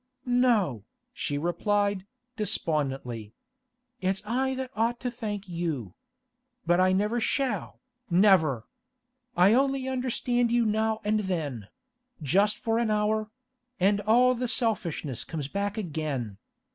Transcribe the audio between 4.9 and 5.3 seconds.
to